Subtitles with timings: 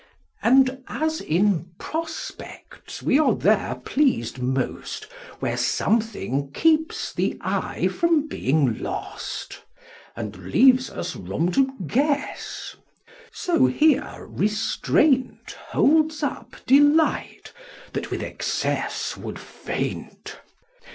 [0.41, 5.03] And as in Prospects we are there pleased most
[5.39, 9.61] Where something keeps the Eye from being lost,
[10.15, 12.75] And leaves us Room to guess;
[13.31, 17.53] so here Restraint Holds up Delight
[17.93, 20.39] that with Excess would faint.